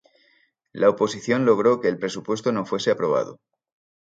La 0.73 0.89
oposición 0.89 1.45
logró 1.45 1.79
que 1.79 1.87
el 1.87 1.99
presupuesto 1.99 2.51
no 2.51 2.65
fuese 2.65 2.89
aprobado. 2.89 3.39